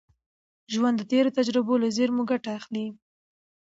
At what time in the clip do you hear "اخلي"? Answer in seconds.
2.59-2.87